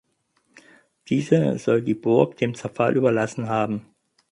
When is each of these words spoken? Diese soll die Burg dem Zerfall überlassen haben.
Diese 1.09 1.59
soll 1.59 1.83
die 1.83 1.93
Burg 1.93 2.35
dem 2.37 2.55
Zerfall 2.55 2.97
überlassen 2.97 3.49
haben. 3.49 3.85